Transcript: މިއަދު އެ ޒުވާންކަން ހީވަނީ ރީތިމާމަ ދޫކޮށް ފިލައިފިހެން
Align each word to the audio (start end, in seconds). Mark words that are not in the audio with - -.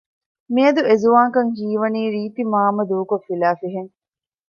މިއަދު 0.53 0.81
އެ 0.87 0.95
ޒުވާންކަން 1.01 1.51
ހީވަނީ 1.57 2.01
ރީތިމާމަ 2.13 2.81
ދޫކޮށް 2.89 3.25
ފިލައިފިހެން 3.27 3.91